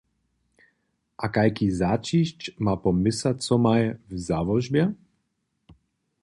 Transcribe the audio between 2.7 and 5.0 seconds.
po měsacomaj w załožbje?